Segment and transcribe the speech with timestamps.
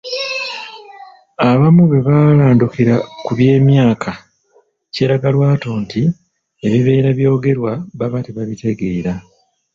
[1.49, 2.93] Abamu bwe balandukira
[3.25, 4.11] ku by'emyaka,
[4.93, 6.01] kyeraga lwatu nti
[6.67, 9.13] ebibeera byogerwa baba tebabitegeera.